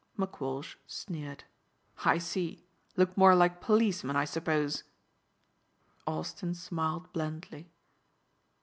[0.17, 1.43] McWalsh sneered.
[2.03, 2.65] "I see.
[2.97, 4.83] Look more like policemen I suppose?"
[6.07, 7.71] Austin smiled blandly.